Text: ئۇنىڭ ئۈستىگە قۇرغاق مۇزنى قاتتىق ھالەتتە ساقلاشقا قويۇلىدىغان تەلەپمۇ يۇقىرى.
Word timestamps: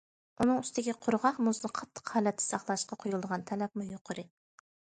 ئۇنىڭ 0.43 0.61
ئۈستىگە 0.61 0.95
قۇرغاق 1.07 1.37
مۇزنى 1.49 1.71
قاتتىق 1.79 2.11
ھالەتتە 2.15 2.47
ساقلاشقا 2.47 3.01
قويۇلىدىغان 3.05 3.47
تەلەپمۇ 3.53 3.91
يۇقىرى. 3.93 4.29